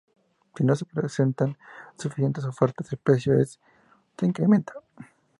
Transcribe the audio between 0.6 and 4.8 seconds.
no se presentan suficientes ofertas, el precio se incrementa.